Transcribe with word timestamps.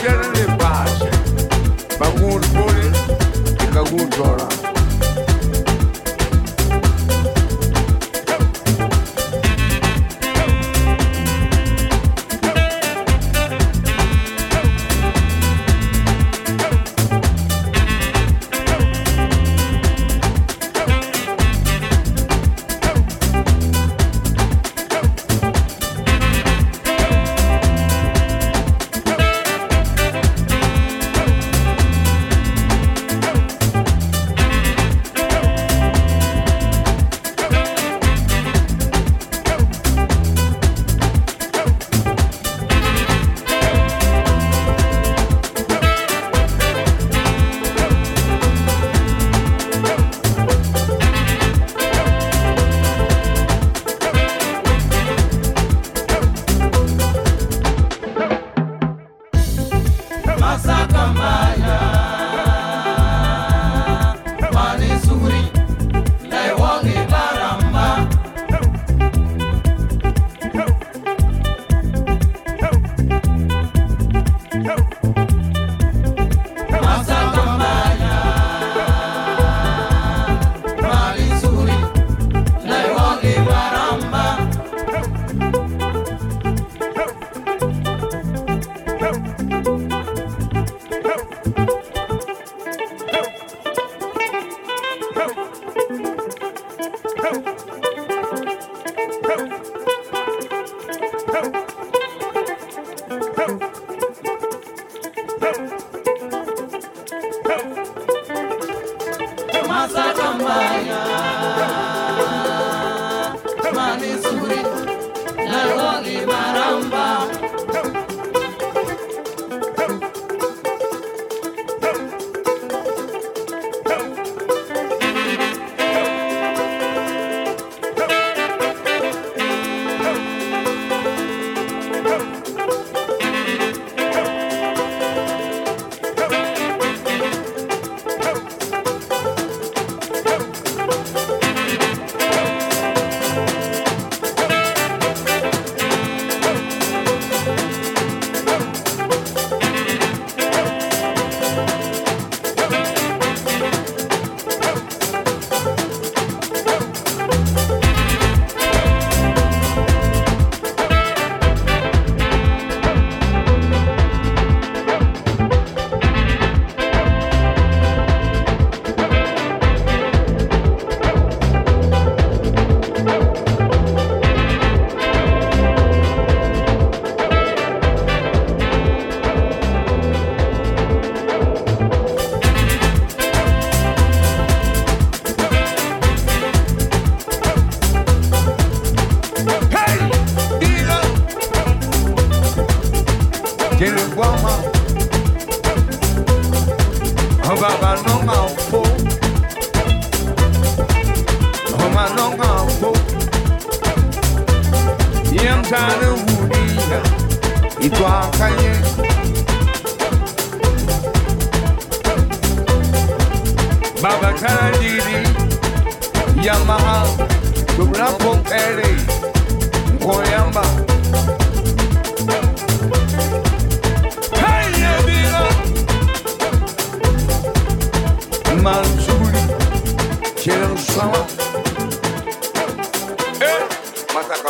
Generally 0.00 0.46
bad. 0.58 0.88
Bangun 2.00 2.42
Boris, 2.54 2.98
Kagun 3.72 4.08
Dora. 4.10 4.61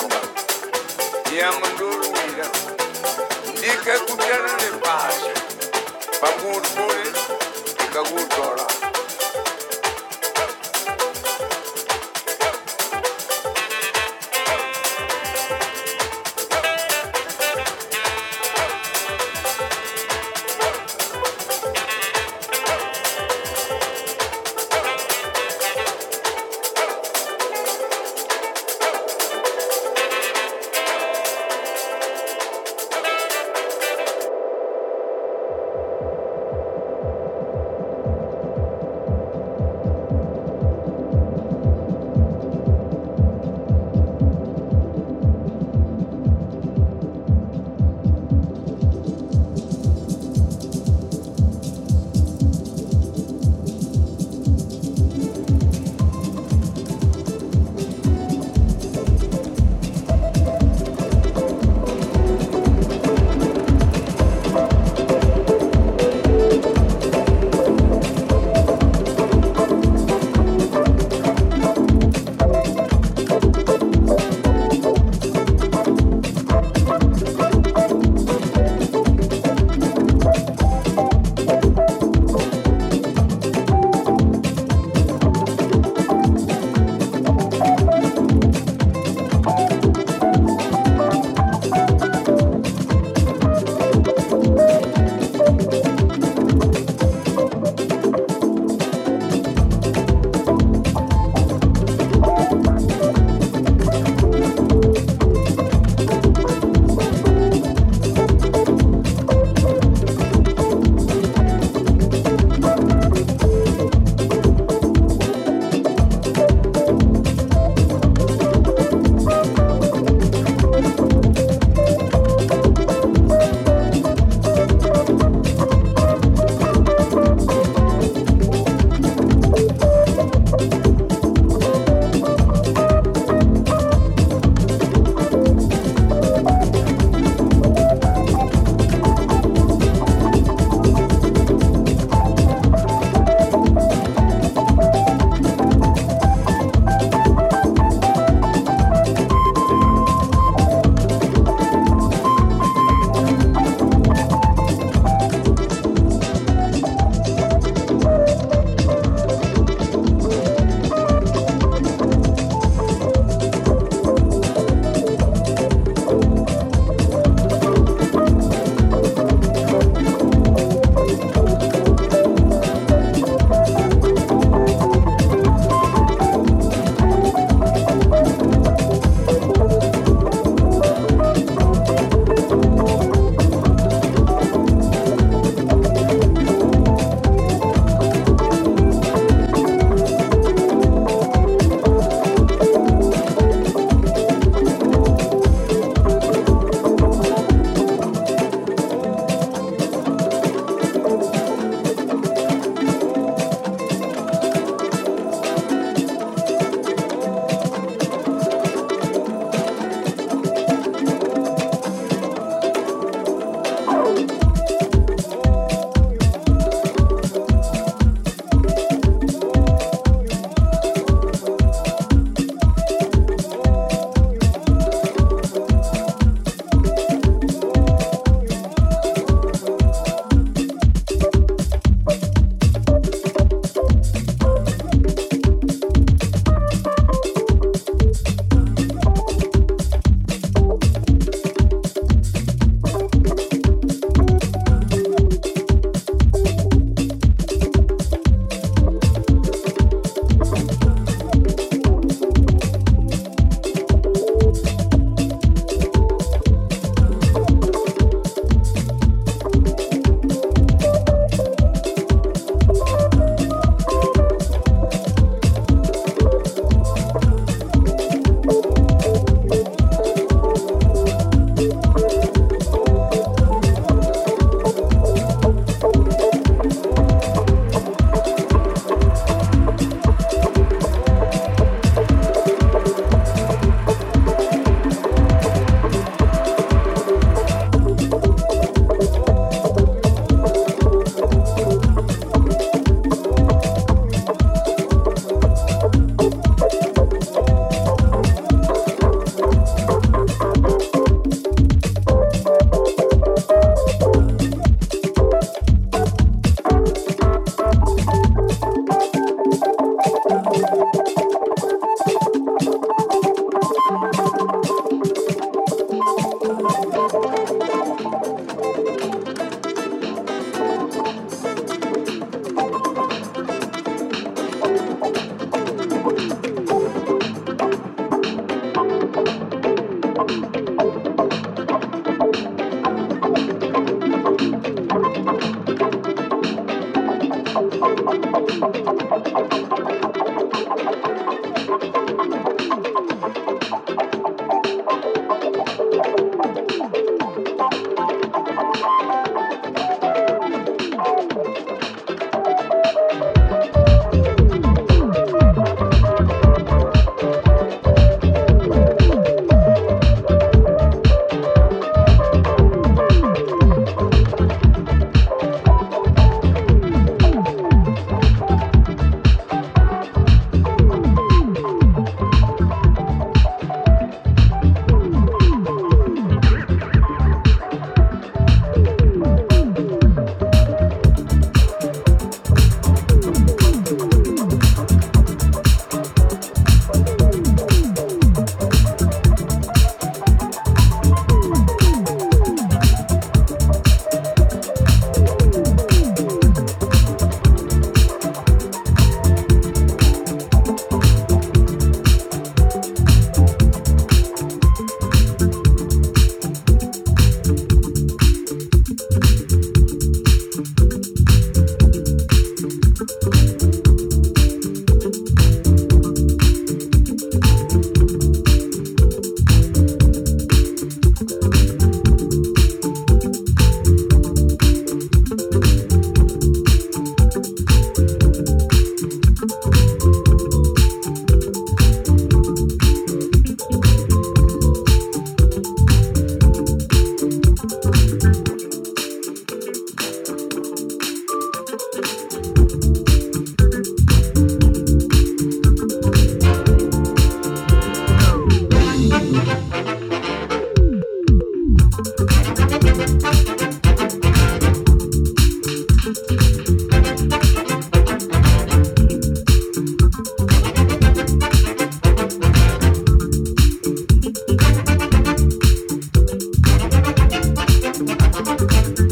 kamba 0.02 0.20
yamandolwira 1.38 2.46
ndikakutyana 3.56 4.52
nepasha 4.62 5.32
pakutore 6.20 7.04
ndikakutola 7.74 8.66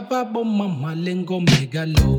Bom 0.00 0.44
mama 0.58 0.94
lengo 0.94 1.40
megalo 1.40 2.15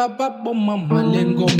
kalphaba 0.00 0.30
bomama 0.30 1.02
lengome 1.12 1.59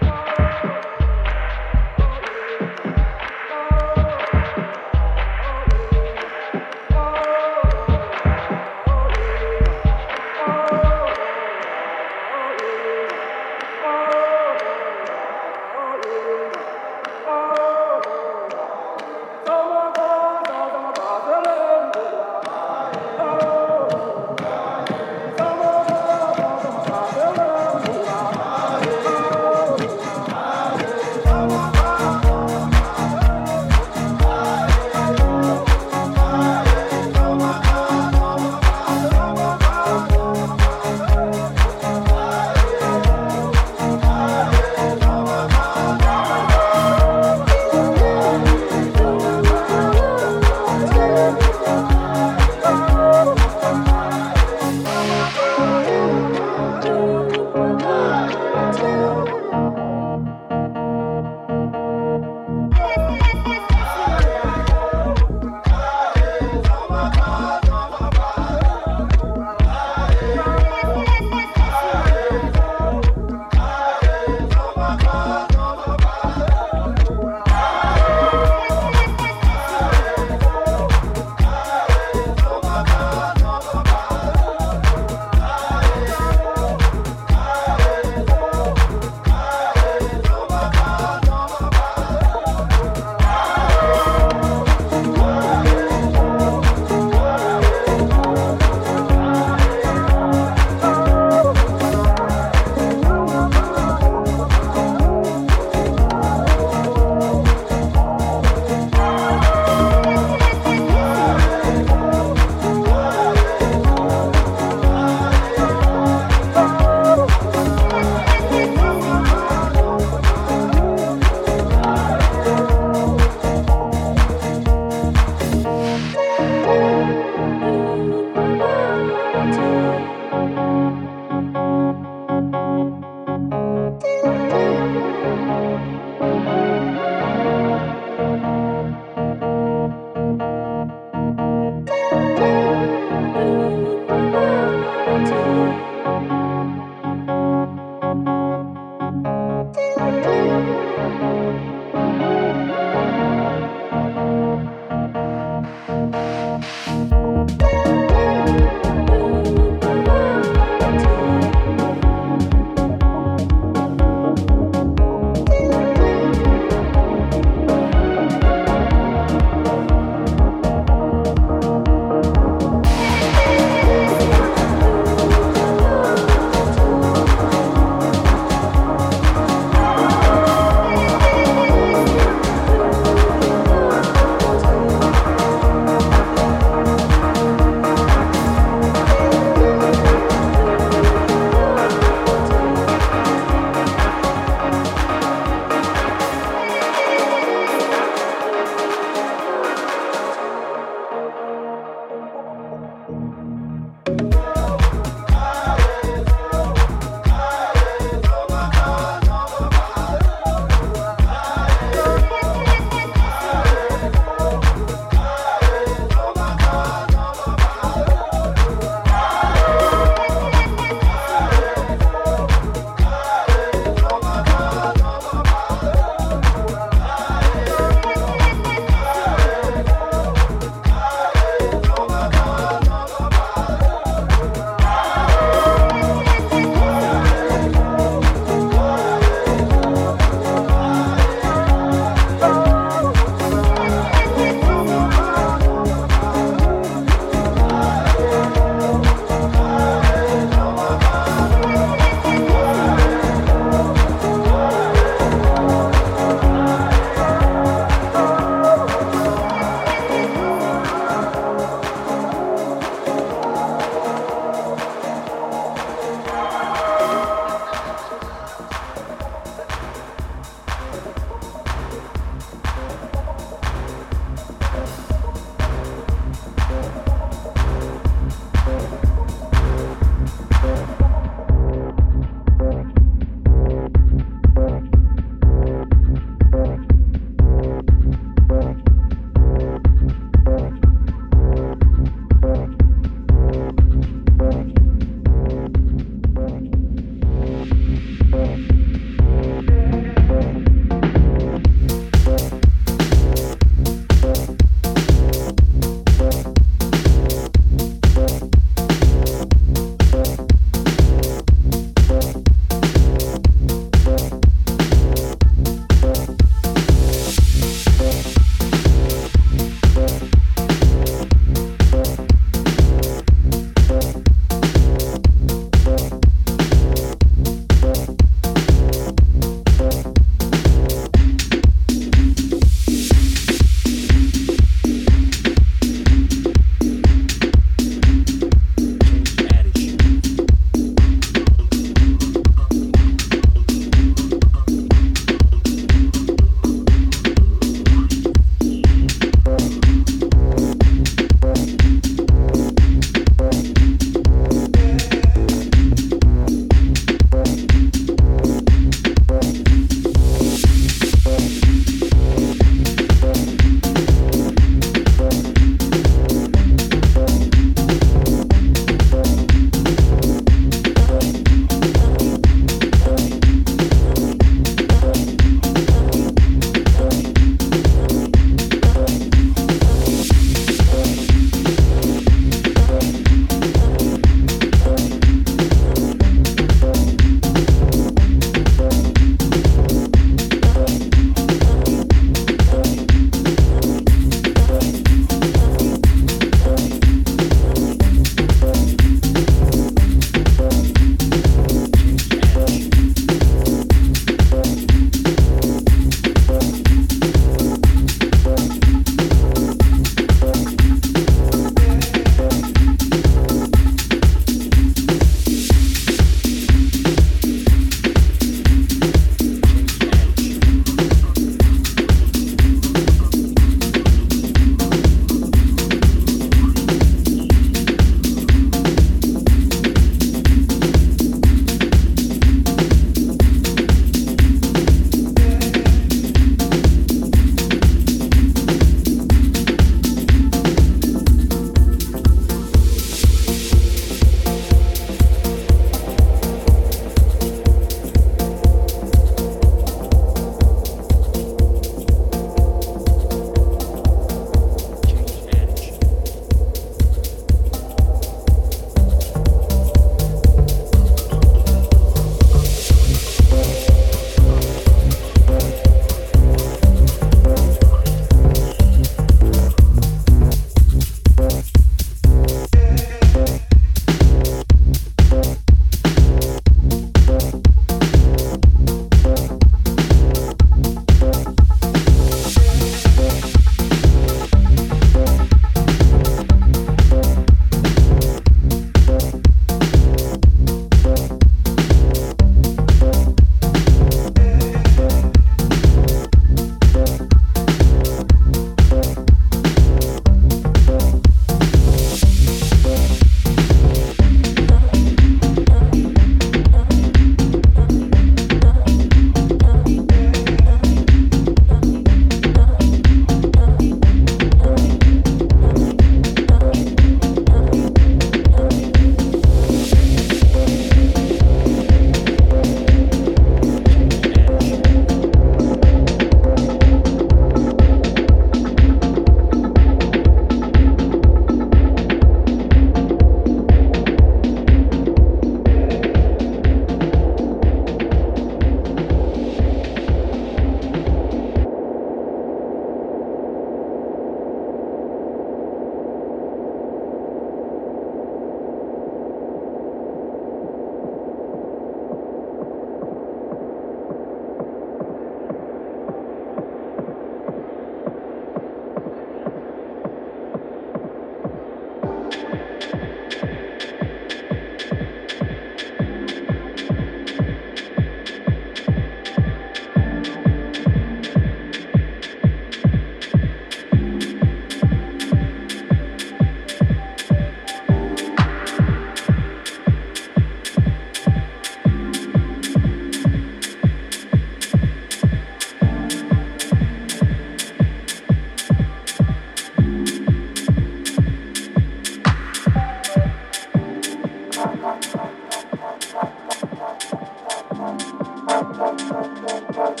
Thank 599.84 600.00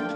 you. 0.00 0.09